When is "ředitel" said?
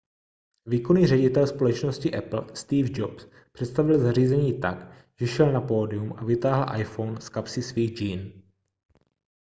1.07-1.47